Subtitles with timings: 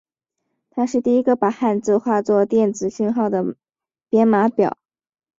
[0.71, 3.55] 它是第一个把汉字化作电子讯号的
[4.09, 4.79] 编码表。